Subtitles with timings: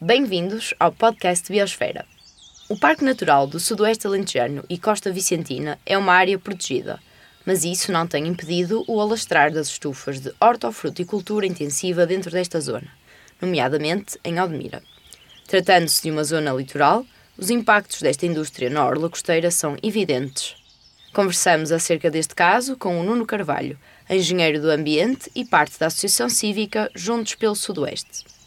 [0.00, 2.06] Bem-vindos ao podcast Biosfera.
[2.68, 7.00] O Parque Natural do Sudoeste Alentejano e Costa Vicentina é uma área protegida,
[7.44, 12.86] mas isso não tem impedido o alastrar das estufas de hortofruticultura intensiva dentro desta zona,
[13.42, 14.84] nomeadamente em Aldemira.
[15.48, 17.04] Tratando-se de uma zona litoral,
[17.36, 20.54] os impactos desta indústria na orla costeira são evidentes.
[21.12, 23.76] Conversamos acerca deste caso com o Nuno Carvalho,
[24.08, 28.37] engenheiro do ambiente e parte da Associação Cívica Juntos pelo Sudoeste.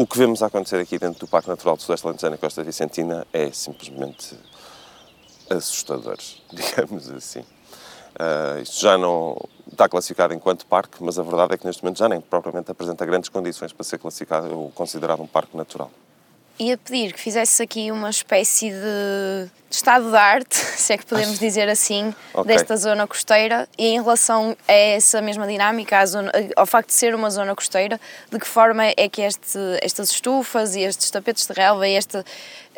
[0.00, 3.26] O que vemos acontecer aqui dentro do Parque Natural do Sudoeste Alentejano e Costa Vicentina
[3.34, 4.34] é simplesmente
[5.50, 6.16] assustador,
[6.50, 7.40] digamos assim.
[7.40, 9.36] Uh, isto já não
[9.70, 13.04] está classificado enquanto parque, mas a verdade é que neste momento já nem propriamente apresenta
[13.04, 15.90] grandes condições para ser classificado ou considerado um parque natural
[16.60, 21.38] ia pedir que fizesse aqui uma espécie de estado de arte, se é que podemos
[21.38, 22.54] dizer assim, okay.
[22.54, 27.14] desta zona costeira e em relação a essa mesma dinâmica, zona, ao facto de ser
[27.14, 28.00] uma zona costeira,
[28.30, 32.24] de que forma é que este, estas estufas e estes tapetes de relva e esta,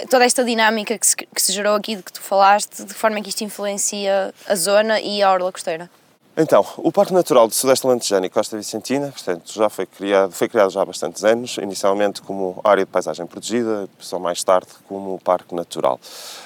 [0.08, 3.00] toda esta dinâmica que se, que se gerou aqui de que tu falaste, de que
[3.00, 5.90] forma é que isto influencia a zona e a orla costeira?
[6.34, 10.48] Então, o Parque Natural do Sudeste Alentejano e Costa Vicentina, portanto, já foi criado, foi
[10.48, 15.18] criado já há bastantes anos, inicialmente como área de paisagem protegida, só mais tarde como
[15.18, 16.00] Parque Natural.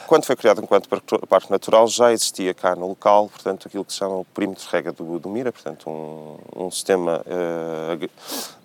[0.09, 0.89] Quando foi criado enquanto
[1.28, 4.70] Parque Natural, já existia cá no local, portanto, aquilo que se chama o perímetro de
[4.73, 8.11] rega do, do Mira, portanto, um, um sistema uh,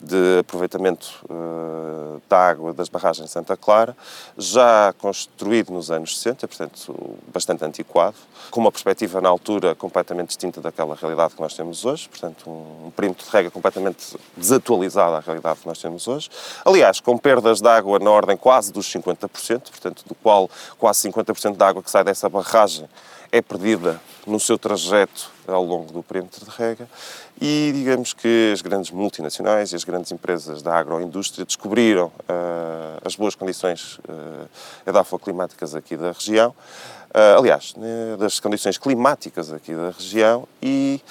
[0.01, 3.95] de aproveitamento uh, da água das barragens de Santa Clara,
[4.35, 8.15] já construído nos anos 60, portanto, bastante antiquado,
[8.49, 12.49] com uma perspectiva na altura completamente distinta daquela realidade realidade que nós temos hoje, portanto,
[12.49, 16.29] um, um perímetro de rega completamente desatualizado à realidade que nós temos hoje.
[16.63, 21.55] Aliás, com perdas de água na ordem quase dos 50%, portanto, do qual quase 50%
[21.55, 22.87] da água que sai dessa barragem
[23.31, 26.87] é perdida no seu trajeto ao longo do perímetro de rega
[27.39, 33.15] e digamos que as grandes multinacionais e as grandes empresas da agroindústria descobriram uh, as
[33.15, 34.47] boas condições uh,
[34.85, 36.53] edafoclimáticas aqui da região
[37.13, 41.01] Uh, aliás, né, das condições climáticas aqui da região e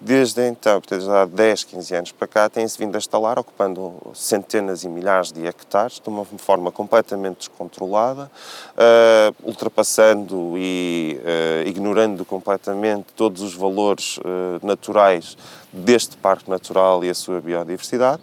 [0.00, 4.84] desde então, desde há 10, 15 anos para cá, tem-se vindo a instalar, ocupando centenas
[4.84, 8.30] e milhares de hectares de uma forma completamente descontrolada,
[8.72, 14.18] uh, ultrapassando e uh, ignorando completamente todos os valores
[14.62, 15.36] naturais
[15.70, 18.22] deste parque natural e a sua biodiversidade.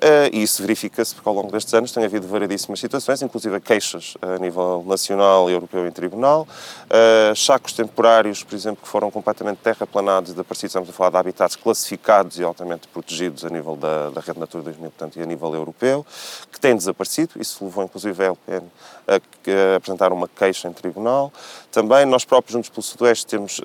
[0.00, 4.14] Uh, e isso verifica-se porque ao longo destes anos tem havido variedíssimas situações, inclusive queixas
[4.22, 6.48] a nível nacional, europeu e em tribunal,
[6.86, 11.10] uh, sacos temporários, por exemplo, que foram completamente terraplanados e de partir estamos a falar
[11.10, 15.22] de habitats classificados e altamente protegidos a nível da, da Rede Natura 2000, portanto, e
[15.22, 16.06] a nível europeu,
[16.50, 18.66] que têm desaparecido, isso levou inclusive a LPN
[19.06, 21.30] a, a apresentar uma queixa em tribunal.
[21.70, 23.60] Também nós próprios, juntos pelo Sudoeste, temos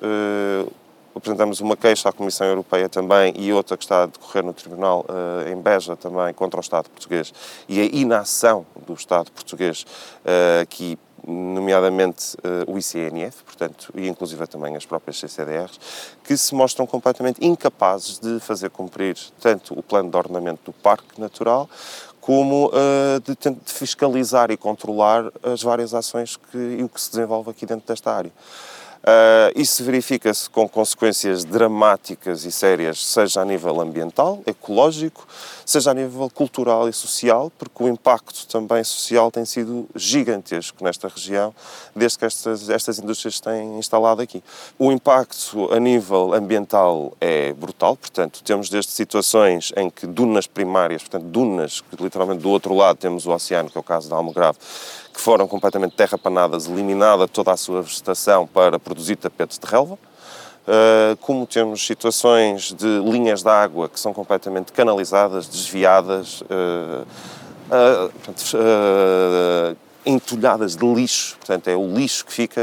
[1.25, 5.03] apresentamos uma queixa à Comissão Europeia também e outra que está a decorrer no Tribunal
[5.09, 7.33] uh, em Beja também contra o Estado português
[7.67, 9.87] e a inação do Estado português
[10.23, 15.79] uh, aqui nomeadamente uh, o ICNF, portanto, e inclusive também as próprias CCDRs,
[16.23, 21.19] que se mostram completamente incapazes de fazer cumprir tanto o plano de ordenamento do Parque
[21.19, 21.67] Natural,
[22.21, 27.09] como uh, de, de, fiscalizar e controlar as várias ações que, e o que se
[27.09, 28.31] desenvolve aqui dentro desta área.
[29.05, 35.27] Uh, isso verifica-se com consequências dramáticas e sérias, seja a nível ambiental, ecológico,
[35.63, 41.07] seja a nível cultural e social, porque o impacto também social tem sido gigantesco nesta
[41.07, 41.53] região,
[41.95, 44.43] desde que estas, estas indústrias têm instalado aqui.
[44.79, 51.03] O impacto a nível ambiental é brutal, portanto, temos desde situações em que dunas primárias,
[51.03, 54.15] portanto, dunas que literalmente do outro lado temos o oceano, que é o caso da
[54.15, 54.57] Almograve,
[55.15, 59.97] que foram completamente terrapanadas, eliminada toda a sua vegetação para produzir tapetes de relva.
[60.67, 67.05] Uh, como temos situações de linhas de água que são completamente canalizadas, desviadas, uh,
[67.71, 72.61] uh, entulhadas de lixo, portanto é o lixo que fica,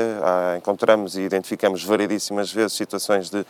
[0.57, 3.45] encontramos e identificamos variedíssimas vezes situações de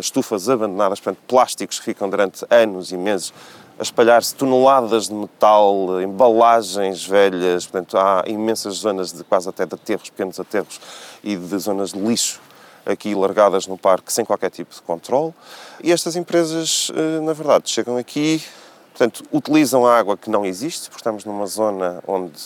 [0.00, 3.32] estufas abandonadas, portanto plásticos que ficam durante anos e meses
[3.78, 9.74] a espalhar-se toneladas de metal, embalagens velhas, portanto há imensas zonas de quase até de
[9.74, 10.80] aterros, pequenos aterros
[11.22, 12.40] e de zonas de lixo
[12.86, 15.34] aqui largadas no parque sem qualquer tipo de controle.
[15.82, 18.42] E estas empresas, eh, na verdade, chegam aqui,
[18.90, 22.40] portanto, utilizam água que não existe, porque estamos numa zona onde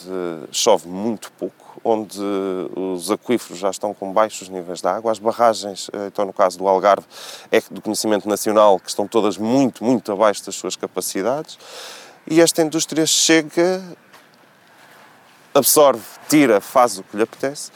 [0.53, 2.21] chove muito pouco, onde
[2.75, 5.13] os aquíferos já estão com baixos níveis de água.
[5.13, 7.07] As barragens, eh, então no caso do Algarve,
[7.51, 11.59] é do conhecimento nacional, que estão todas muito, muito abaixo das suas capacidades.
[12.27, 13.83] E esta indústria chega,
[15.55, 17.71] absorve, tira, faz o que lhe apetece.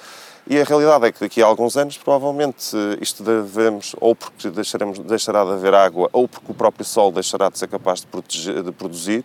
[0.46, 4.98] E a realidade é que daqui a alguns anos, provavelmente, isto devemos, ou porque deixaremos,
[4.98, 8.62] deixará de haver água, ou porque o próprio sol deixará de ser capaz de, proteger,
[8.62, 9.24] de produzir,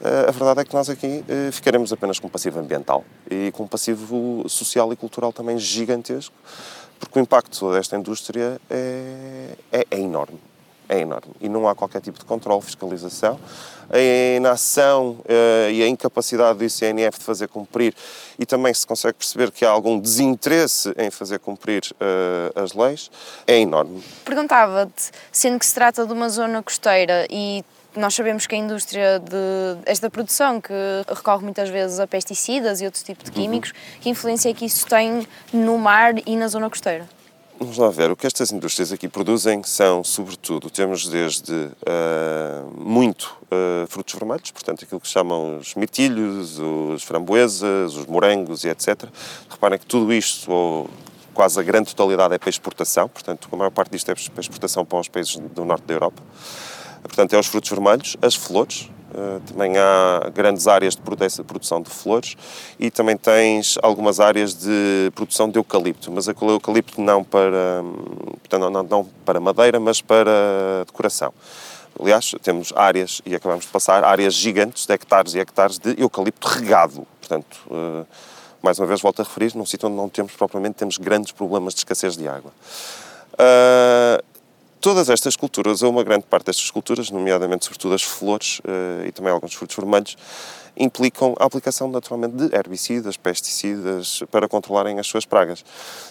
[0.00, 3.66] a verdade é que nós aqui ficaremos apenas com um passivo ambiental e com um
[3.66, 6.34] passivo social e cultural também gigantesco,
[6.98, 10.38] porque o impacto desta indústria é, é, é enorme
[10.88, 13.38] é enorme e não há qualquer tipo de controle, fiscalização.
[13.90, 13.98] A
[14.36, 17.94] inação uh, e a incapacidade do ICNF de fazer cumprir
[18.38, 23.10] e também se consegue perceber que há algum desinteresse em fazer cumprir uh, as leis
[23.46, 24.02] é enorme.
[24.24, 27.62] Perguntava-te, sendo que se trata de uma zona costeira e
[27.96, 30.72] nós sabemos que a indústria de esta produção, que
[31.08, 34.00] recorre muitas vezes a pesticidas e outros tipos de químicos, uhum.
[34.00, 37.08] que influência é que isso tem no mar e na zona costeira?
[37.58, 43.36] Vamos lá ver, o que estas indústrias aqui produzem são, sobretudo, temos desde uh, muito
[43.44, 49.04] uh, frutos vermelhos, portanto, aquilo que chamam os mirtilhos, os framboesas, os morangos e etc.
[49.48, 50.90] Reparem que tudo isto, ou
[51.32, 54.84] quase a grande totalidade, é para exportação, portanto, a maior parte disto é para exportação
[54.84, 56.20] para os países do norte da Europa.
[57.04, 61.02] Portanto, é os frutos vermelhos, as flores, eh, também há grandes áreas de
[61.44, 62.36] produção de flores
[62.80, 67.84] e também tens algumas áreas de produção de eucalipto, mas o eucalipto não para,
[68.40, 71.32] portanto, não, não para madeira, mas para decoração.
[72.00, 76.48] Aliás, temos áreas, e acabamos de passar, áreas gigantes de hectares e hectares de eucalipto
[76.48, 77.06] regado.
[77.20, 78.04] Portanto, eh,
[78.60, 81.74] mais uma vez volto a referir, num sítio onde não temos propriamente, temos grandes problemas
[81.74, 82.50] de escassez de água.
[83.34, 84.22] Uh,
[84.84, 89.12] Todas estas culturas, ou uma grande parte destas culturas, nomeadamente sobretudo as flores uh, e
[89.12, 90.14] também alguns frutos vermelhos,
[90.76, 95.64] implicam a aplicação naturalmente de herbicidas, pesticidas, para controlarem as suas pragas.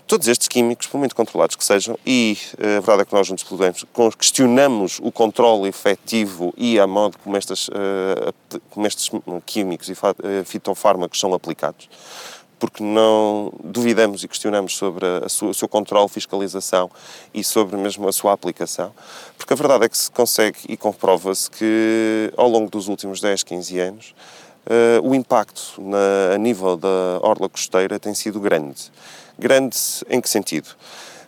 [0.08, 3.28] Todos estes químicos, por muito controlados que sejam, e uh, a verdade é que nós
[3.28, 3.86] juntos podemos,
[4.18, 8.34] questionamos o controle efetivo e a modo como, estas, uh,
[8.72, 9.12] como estes
[9.46, 9.96] químicos e
[10.46, 11.88] fitofármacos são aplicados,
[12.64, 16.90] porque não duvidamos e questionamos sobre a sua, o seu controle, fiscalização
[17.34, 18.94] e sobre mesmo a sua aplicação,
[19.38, 23.44] porque a verdade é que se consegue e comprova-se que ao longo dos últimos 10,
[23.44, 24.16] 15 anos
[24.66, 28.90] uh, o impacto na, a nível da orla costeira tem sido grande.
[29.38, 29.76] Grande
[30.10, 30.70] em que sentido?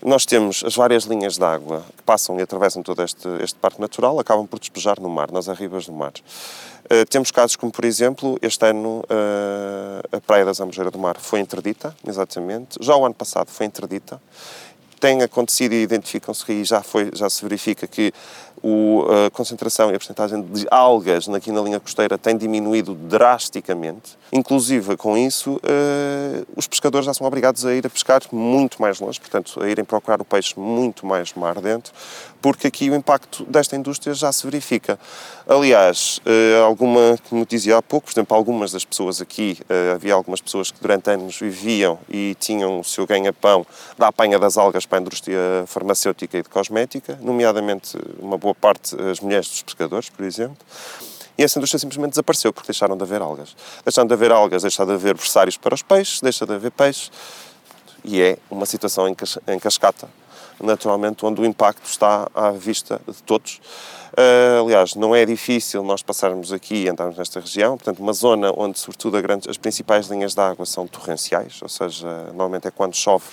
[0.06, 3.82] Nós temos as várias linhas de água que passam e atravessam todo este, este parque
[3.82, 6.14] natural, acabam por despejar no mar, nas arribas do mar.
[6.86, 11.18] Uh, temos casos como, por exemplo, este ano uh, a Praia da Zambujeira do Mar
[11.20, 12.78] foi interdita, exatamente.
[12.80, 14.22] Já o ano passado foi interdita.
[15.00, 18.14] Tem acontecido e identificam-se e já, foi, já se verifica que
[18.68, 24.18] o, a concentração e a porcentagem de algas aqui na linha costeira tem diminuído drasticamente.
[24.34, 29.00] Inclusive, com isso, uh, os pescadores já são obrigados a ir a pescar muito mais
[29.00, 31.94] longe, portanto, a irem procurar o peixe muito mais mar dentro,
[32.42, 35.00] porque aqui o impacto desta indústria já se verifica.
[35.48, 40.16] Aliás, uh, alguma, como dizia há pouco, por exemplo, algumas das pessoas aqui, uh, havia
[40.16, 43.64] algumas pessoas que durante anos viviam e tinham o seu ganha-pão
[43.96, 48.96] da apanha das algas para a indústria farmacêutica e de cosmética, nomeadamente uma boa parte
[49.02, 50.58] as mulheres dos pescadores, por exemplo.
[51.38, 53.56] E essa indústria simplesmente desapareceu porque deixaram de haver algas.
[53.84, 57.12] Deixaram de haver algas, deixaram de haver berçários para os peixes, deixa de haver peixes.
[58.04, 60.08] E é uma situação em cascata,
[60.62, 63.60] naturalmente, onde o impacto está à vista de todos.
[64.14, 68.54] Uh, aliás, não é difícil nós passarmos aqui e entrarmos nesta região, portanto, uma zona
[68.56, 69.18] onde, sobretudo,
[69.50, 73.26] as principais linhas de água são torrenciais, ou seja, normalmente é quando chove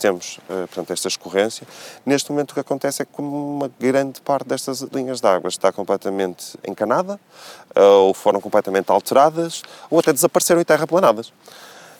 [0.00, 1.66] temos uh, portanto, esta escorrência.
[2.04, 5.70] Neste momento o que acontece é que uma grande parte destas linhas de água está
[5.70, 7.20] completamente encanada,
[7.76, 11.32] uh, ou foram completamente alteradas, ou até desapareceram e terraplanadas.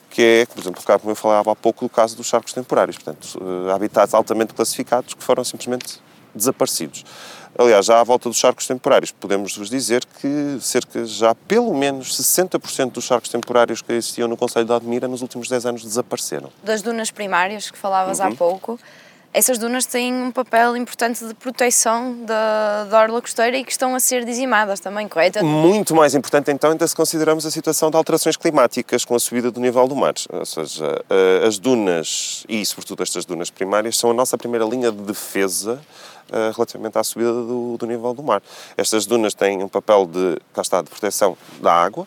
[0.09, 3.39] Que é, por exemplo, como eu falava há pouco, o caso dos charcos temporários, portanto,
[3.41, 6.01] uh, habitats altamente classificados que foram simplesmente
[6.35, 7.05] desaparecidos.
[7.59, 12.17] Aliás, já à volta dos charcos temporários, podemos vos dizer que cerca já pelo menos
[12.17, 16.51] 60% dos charcos temporários que existiam no Conselho de Admira nos últimos 10 anos desapareceram.
[16.63, 18.27] Das dunas primárias que falavas uhum.
[18.27, 18.81] há pouco,
[19.33, 23.95] essas dunas têm um papel importante de proteção da, da orla costeira e que estão
[23.95, 25.45] a ser dizimadas também, correto?
[25.45, 29.51] Muito mais importante então ainda se consideramos a situação de alterações climáticas com a subida
[29.51, 30.15] do nível do mar.
[30.31, 34.91] Ou seja, eh, as dunas, e sobretudo estas dunas primárias, são a nossa primeira linha
[34.91, 35.81] de defesa
[36.31, 38.43] uh, relativamente à subida do, do, nível do mar.
[38.77, 42.07] Estas dunas têm um papel de, cá está, de proteção da água,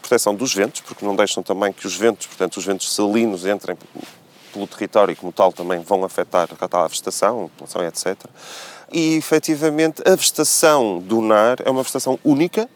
[0.00, 3.76] proteção dos ventos, porque não deixam também que os ventos, portanto, os ventos salinos entrem
[4.56, 8.16] pelo território e, como tal, também vão afetar a vegetação, a população, etc.
[8.90, 12.68] E, efetivamente, a vegetação dunar é uma vegetação única,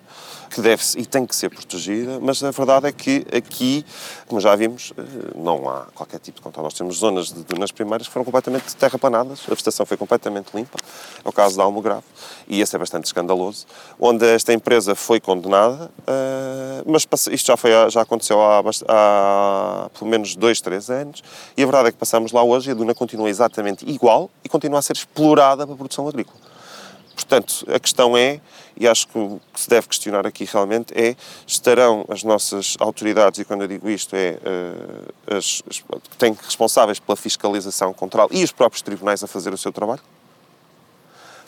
[0.51, 3.87] que deve e tem que ser protegida, mas a verdade é que aqui,
[4.27, 5.03] como já vimos, eh,
[5.37, 6.65] não há qualquer tipo de controle.
[6.65, 10.77] Nós temos zonas de dunas primárias que foram completamente terraplanadas, a vegetação foi completamente limpa,
[11.25, 12.05] é o caso da Almograve,
[12.49, 13.65] e esse é bastante escandaloso,
[13.99, 20.11] onde esta empresa foi condenada, eh, mas isto já, foi, já aconteceu há, há pelo
[20.11, 21.23] menos dois, três anos,
[21.57, 24.49] e a verdade é que passamos lá hoje e a duna continua exatamente igual e
[24.49, 26.50] continua a ser explorada para a produção agrícola.
[27.21, 28.41] Portanto, a questão é,
[28.77, 31.15] e acho que o que se deve questionar aqui realmente é,
[31.47, 36.33] estarão as nossas autoridades, e quando eu digo isto é uh, as, as que têm
[36.33, 40.01] responsáveis pela fiscalização, controle e os próprios tribunais a fazer o seu trabalho?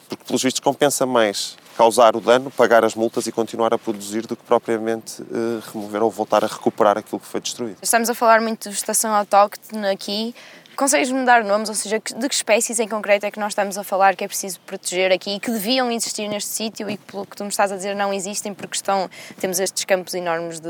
[0.08, 4.26] Porque, pelos vistos, compensa mais causar o dano, pagar as multas e continuar a produzir
[4.26, 7.78] do que propriamente uh, remover ou voltar a recuperar aquilo que foi destruído.
[7.80, 10.34] Estamos a falar muito de vegetação autóctone aqui.
[10.76, 13.84] Consegues-me dar nomes, ou seja, de que espécies em concreto é que nós estamos a
[13.84, 17.26] falar que é preciso proteger aqui e que deviam existir neste sítio e que, pelo
[17.26, 20.68] que tu me estás a dizer, não existem porque estão, temos estes campos enormes de,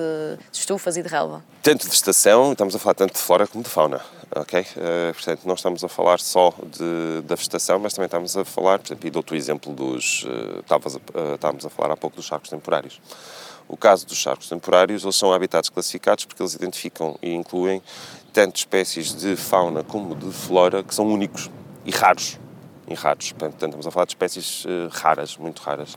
[0.50, 1.42] de estufas e de relva?
[1.62, 4.00] Tanto de vegetação, estamos a falar tanto de flora como de fauna,
[4.34, 4.60] ok?
[4.60, 8.80] Uh, portanto, não estamos a falar só de, da vegetação, mas também estamos a falar,
[8.80, 11.96] por exemplo, e dou-te o exemplo dos, uh, estávamos, a, uh, estávamos a falar há
[11.96, 13.00] pouco dos charcos temporários.
[13.68, 17.82] O caso dos charcos temporários, eles são habitats classificados porque eles identificam e incluem
[18.32, 21.50] tanto espécies de fauna como de flora que são únicos
[21.84, 22.38] e raros.
[22.88, 23.32] E raros.
[23.32, 25.96] Portanto, estamos a falar de espécies uh, raras, muito raras.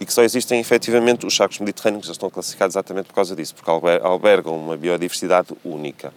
[0.00, 3.54] E que só existem efetivamente os charcos mediterrâneos, eles estão classificados exatamente por causa disso,
[3.54, 3.70] porque
[4.02, 6.12] albergam uma biodiversidade única.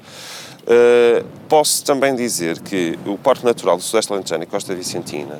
[0.63, 5.39] Uh, posso também dizer que o Parque Natural do Sudeste Alentejano e Costa Vicentina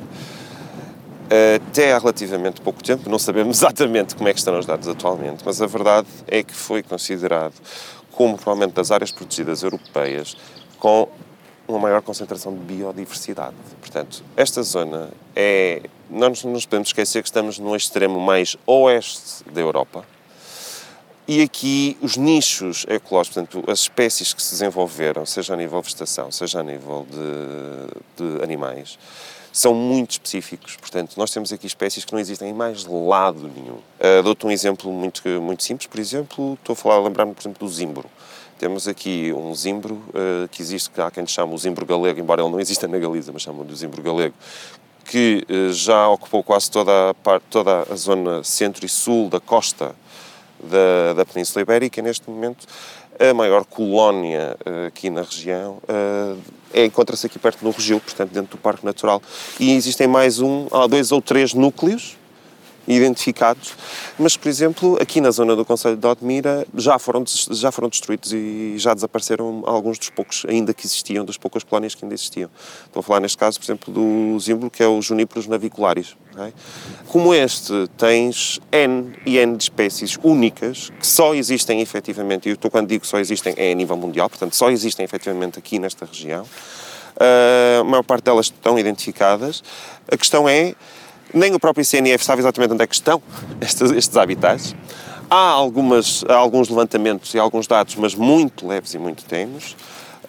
[1.56, 5.42] até há relativamente pouco tempo, não sabemos exatamente como é que estão os dados atualmente,
[5.44, 7.54] mas a verdade é que foi considerado
[8.12, 10.36] como provavelmente das áreas protegidas europeias
[10.78, 11.08] com
[11.68, 13.54] uma maior concentração de biodiversidade.
[13.80, 15.82] Portanto, esta zona é.
[16.10, 20.06] Não nos, nos podemos esquecer que estamos no extremo mais oeste da Europa.
[21.28, 25.84] E aqui os nichos ecológicos, portanto, as espécies que se desenvolveram, seja a nível de
[25.84, 28.98] vegetação, seja a nível de, de animais,
[29.58, 30.76] são muito específicos.
[30.76, 33.78] Portanto, nós temos aqui espécies que não existem em mais lado nenhum.
[33.98, 35.88] Uh, Dou-te um exemplo muito, muito simples.
[35.88, 38.08] Por exemplo, estou a falar, lembrar-me, por exemplo, do zimbro.
[38.56, 42.40] Temos aqui um zimbro uh, que existe, que há quem chama o zimbro galego, embora
[42.40, 44.34] ele não exista na Galiza, mas chamam de zimbro galego,
[45.04, 49.40] que uh, já ocupou quase toda a, parte, toda a zona centro e sul da
[49.40, 49.92] costa
[50.62, 52.64] da, da Península Ibérica e neste momento
[53.18, 56.38] a maior colónia uh, aqui na região uh,
[56.72, 59.22] é, encontra-se aqui perto no Regil, portanto dentro do Parque Natural.
[59.58, 62.17] E existem mais um, há dois ou três núcleos
[62.88, 63.74] identificados,
[64.18, 68.32] mas, por exemplo, aqui na zona do Conselho de Odmira já foram, já foram destruídos
[68.32, 72.50] e já desapareceram alguns dos poucos ainda que existiam, das poucas colónias que ainda existiam.
[72.86, 76.16] Estou a falar neste caso, por exemplo, do zimbro, que é o Juníperos navicularis.
[76.32, 76.52] Okay?
[77.08, 82.70] Como este, tens N e N de espécies únicas que só existem efetivamente, e eu
[82.70, 86.44] quando digo só existem é a nível mundial, portanto só existem efetivamente aqui nesta região.
[87.16, 89.62] Uh, a maior parte delas estão identificadas.
[90.10, 90.74] A questão é
[91.32, 93.22] nem o próprio CNF sabe exatamente onde é que estão
[93.60, 94.74] estes, estes habitats.
[95.30, 99.76] Há, algumas, alguns levantamentos e alguns dados, mas muito leves e muito tenos.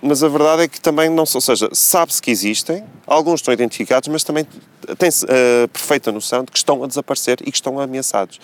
[0.01, 4.07] Mas a verdade é que também não, ou seja, sabe-se que existem, alguns estão identificados,
[4.07, 4.47] mas também
[4.97, 8.39] tem-se a perfeita noção de que estão a desaparecer e que estão ameaçados.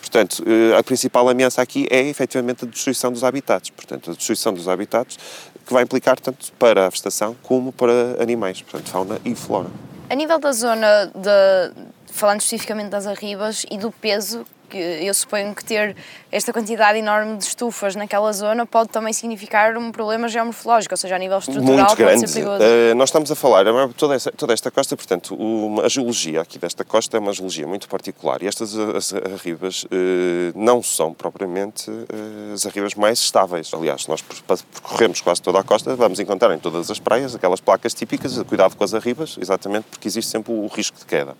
[0.00, 3.70] Portanto, eh, a principal ameaça aqui é efetivamente a destruição dos habitats.
[3.70, 5.18] Portanto, a destruição dos habitats
[5.66, 9.68] que vai implicar tanto para a vegetação como para animais, portanto, fauna e flora.
[10.10, 14.44] A nível da zona de, falando especificamente das arribas e do peso
[14.76, 15.96] eu suponho que ter
[16.30, 21.16] esta quantidade enorme de estufas naquela zona pode também significar um problema geomorfológico, ou seja,
[21.16, 22.20] a nível estrutural Muito grande.
[22.20, 22.64] pode ser perigoso.
[22.64, 23.64] Uh, nós estamos a falar,
[23.96, 27.66] toda esta, toda esta costa, portanto, uma, a geologia aqui desta costa é uma geologia
[27.66, 29.88] muito particular e estas as arribas uh,
[30.54, 33.70] não são propriamente uh, as arribas mais estáveis.
[33.72, 37.94] Aliás, nós percorremos quase toda a costa, vamos encontrar em todas as praias aquelas placas
[37.94, 41.36] típicas, cuidado com as arribas, exatamente porque existe sempre o risco de queda.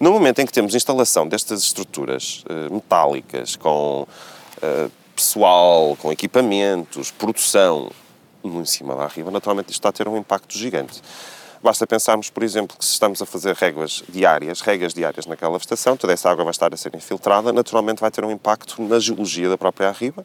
[0.00, 7.90] No momento em que temos instalação destas estruturas metálicas, com uh, pessoal, com equipamentos, produção
[8.42, 11.02] em cima da arriba, naturalmente isto está a ter um impacto gigante.
[11.62, 15.94] Basta pensarmos, por exemplo, que se estamos a fazer réguas diárias, regas diárias naquela estação,
[15.94, 19.46] toda essa água vai estar a ser infiltrada, naturalmente vai ter um impacto na geologia
[19.46, 20.24] da própria arriba.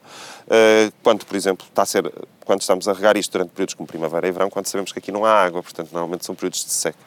[0.50, 2.10] Eh, quando, por exemplo, está a ser,
[2.46, 5.12] quando estamos a regar isto durante períodos como primavera e verão, quando sabemos que aqui
[5.12, 7.00] não há água, portanto, normalmente são períodos de seca.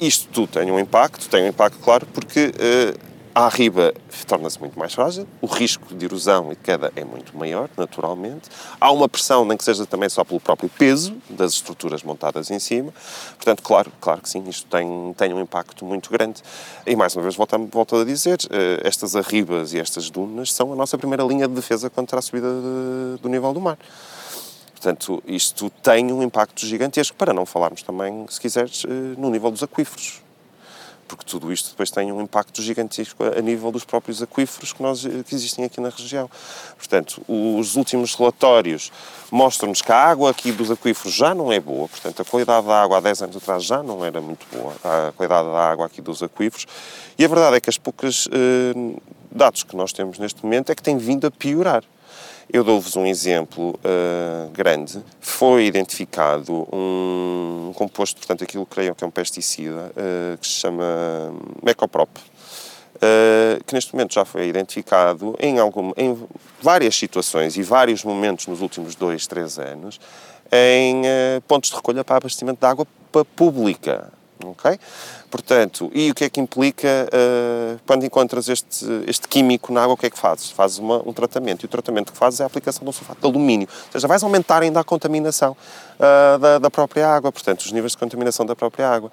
[0.00, 3.92] Isto tudo tem um impacto, tem um impacto, claro, porque uh, a arriba
[4.26, 8.48] torna-se muito mais frágil, o risco de erosão e de queda é muito maior, naturalmente.
[8.80, 12.58] Há uma pressão, nem que seja também só pelo próprio peso das estruturas montadas em
[12.58, 12.94] cima.
[13.36, 16.42] Portanto, claro, claro que sim, isto tem, tem um impacto muito grande.
[16.86, 20.72] E mais uma vez, volto, volto a dizer, uh, estas arribas e estas dunas são
[20.72, 23.76] a nossa primeira linha de defesa contra a subida de, do nível do mar.
[24.72, 28.88] Portanto, isto tem um impacto gigantesco, para não falarmos também, se quiseres, eh,
[29.18, 30.25] no nível dos aquíferos.
[31.06, 35.02] Porque tudo isto depois tem um impacto gigantesco a nível dos próprios aquíferos que, nós,
[35.02, 36.30] que existem aqui na região.
[36.76, 38.92] Portanto, os últimos relatórios
[39.30, 42.82] mostram-nos que a água aqui dos aquíferos já não é boa, portanto, a qualidade da
[42.82, 46.00] água há 10 anos atrás já não era muito boa, a qualidade da água aqui
[46.00, 46.66] dos aquíferos,
[47.18, 50.74] e a verdade é que as poucas eh, dados que nós temos neste momento é
[50.74, 51.82] que tem vindo a piorar.
[52.52, 55.02] Eu dou-vos um exemplo uh, grande.
[55.20, 60.84] Foi identificado um, composto, portanto, aquilo creio que é um pesticida, uh, que se chama
[61.62, 66.16] Mecoprop, uh, que neste momento já foi identificado em, algum, em
[66.62, 70.00] várias situações e vários momentos nos últimos dois, três anos,
[70.52, 71.02] em
[71.48, 72.86] pontos de recolha para abastecimento de água
[73.34, 74.12] pública.
[75.30, 79.94] Portanto, e o que é que implica uh, quando encontras este, este químico na água?
[79.94, 80.50] O que é que fazes?
[80.50, 83.20] Fazes uma, um tratamento e o tratamento que fazes é a aplicação de um sulfato
[83.20, 83.68] de alumínio.
[83.86, 87.92] Ou seja, vais aumentar ainda a contaminação uh, da, da própria água, portanto, os níveis
[87.92, 89.10] de contaminação da própria água.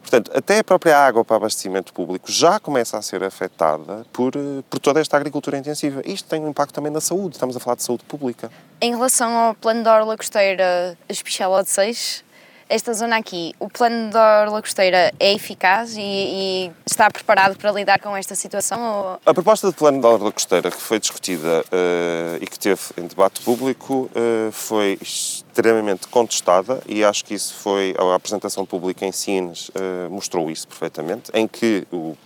[0.00, 4.62] Portanto, até a própria água para abastecimento público já começa a ser afetada por, eh,
[4.68, 6.02] por toda esta agricultura intensiva.
[6.04, 8.50] Isto tem um impacto também na saúde, estamos a falar de saúde pública.
[8.80, 12.24] Em relação ao plano da Orla Costeira, Espichela de 6,
[12.70, 17.72] esta zona aqui, o plano da Orla Costeira é eficaz e, e, está preparado para
[17.72, 18.80] lidar com esta situação?
[18.80, 19.20] Ou...
[19.26, 23.08] A proposta de plano da Orla Costeira que foi discutida uh, e que teve em
[23.08, 29.10] debate público uh, foi extremamente contestada e acho que isso foi, a apresentação pública em
[29.10, 32.16] Sines uh, mostrou isso perfeitamente, em que o,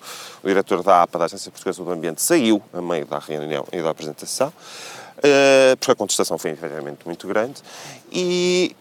[0.43, 3.81] o diretor da APA, da Agência Portuguesa do Ambiente, saiu a meio da reunião e
[3.81, 4.53] da apresentação,
[5.79, 7.63] porque a contestação foi efetivamente muito grande
[8.13, 8.77] e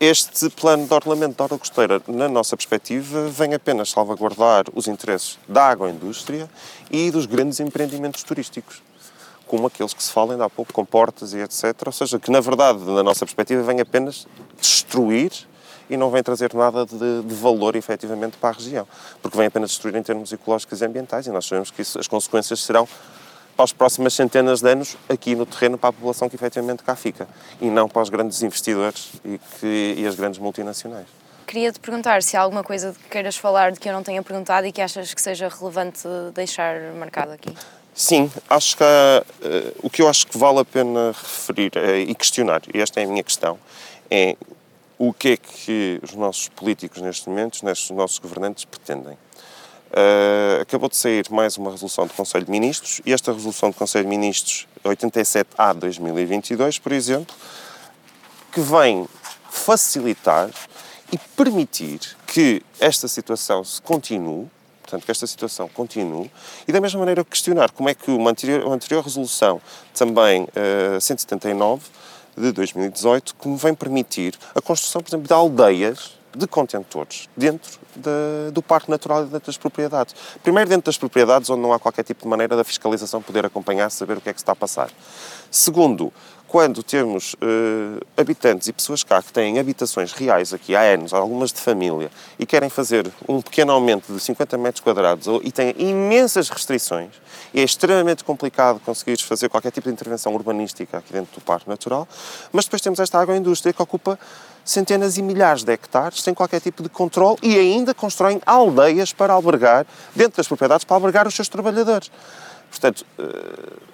[0.00, 5.38] este plano de ordenamento da orla costeira, na nossa perspectiva, vem apenas salvaguardar os interesses
[5.46, 6.48] da agroindústria
[6.90, 8.82] e dos grandes empreendimentos turísticos,
[9.46, 11.74] como aqueles que se falam ainda há pouco, com portas e etc.
[11.84, 14.26] Ou seja, que na verdade, na nossa perspectiva, vem apenas
[14.58, 15.32] destruir
[15.90, 18.88] e não vem trazer nada de, de, valor efetivamente para a região,
[19.20, 22.08] porque vem apenas destruir em termos ecológicos e ambientais e nós sabemos que isso, as
[22.08, 22.88] consequências serão
[23.60, 26.96] para as próximas centenas de anos aqui no terreno para a população que efetivamente cá
[26.96, 27.28] fica
[27.60, 31.06] e não para os grandes investidores e, que, e as grandes multinacionais.
[31.46, 34.22] Queria te perguntar se há alguma coisa que queiras falar de que eu não tenha
[34.22, 37.54] perguntado e que achas que seja relevante deixar marcado aqui.
[37.94, 42.14] Sim, acho que uh, o que eu acho que vale a pena referir uh, e
[42.14, 43.58] questionar, e esta é a minha questão,
[44.10, 44.36] é
[44.96, 49.18] o que é que os nossos políticos neste momento, os nossos governantes pretendem.
[49.90, 53.76] Uh, acabou de sair mais uma resolução do Conselho de Ministros e esta resolução do
[53.76, 57.34] Conselho de Ministros 87A 2022, por exemplo,
[58.52, 59.08] que vem
[59.50, 60.48] facilitar
[61.12, 64.48] e permitir que esta situação se continue,
[64.80, 66.30] portanto, que esta situação continue,
[66.68, 69.60] e da mesma maneira questionar como é que uma anterior, uma anterior resolução,
[69.92, 71.82] também uh, 179
[72.36, 78.52] de 2018, que vem permitir a construção, por exemplo, de aldeias de contentores dentro de,
[78.52, 80.14] do Parque Natural e dentro das propriedades.
[80.42, 83.90] Primeiro, dentro das propriedades, onde não há qualquer tipo de maneira da fiscalização poder acompanhar,
[83.90, 84.90] saber o que é que está a passar.
[85.50, 86.12] Segundo,
[86.50, 91.52] quando temos uh, habitantes e pessoas cá que têm habitações reais aqui há anos, algumas
[91.52, 92.10] de família,
[92.40, 97.10] e querem fazer um pequeno aumento de 50 metros quadrados e têm imensas restrições,
[97.54, 102.08] é extremamente complicado conseguir fazer qualquer tipo de intervenção urbanística aqui dentro do Parque Natural,
[102.50, 104.18] mas depois temos esta agroindústria que ocupa
[104.64, 109.32] centenas e milhares de hectares sem qualquer tipo de controle e ainda constroem aldeias para
[109.32, 109.86] albergar,
[110.16, 112.10] dentro das propriedades, para albergar os seus trabalhadores.
[112.68, 113.90] Portanto, eh,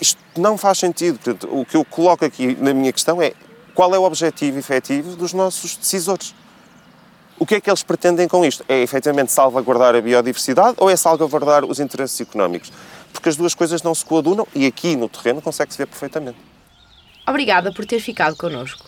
[0.00, 1.18] isto não faz sentido.
[1.18, 3.32] Portanto, o que eu coloco aqui na minha questão é
[3.74, 6.34] qual é o objetivo efetivo dos nossos decisores?
[7.38, 8.64] O que é que eles pretendem com isto?
[8.68, 12.72] É efetivamente salvaguardar a biodiversidade ou é salvaguardar os interesses económicos?
[13.12, 16.38] Porque as duas coisas não se coadunam e aqui no terreno consegue-se ver perfeitamente.
[17.26, 18.86] Obrigada por ter ficado connosco.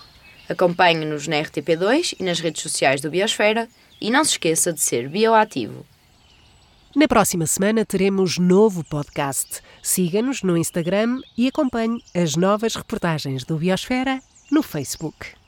[0.48, 3.68] Acompanhe-nos na RTP2 e nas redes sociais do Biosfera
[4.00, 5.86] e não se esqueça de ser bioativo.
[6.94, 9.62] Na próxima semana teremos novo podcast.
[9.81, 15.39] Siga-nos no Instagram e acompanhe as novas reportagens do Biosfera no Facebook.